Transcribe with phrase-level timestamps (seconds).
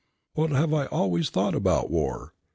[0.33, 2.33] What have I always thought about war?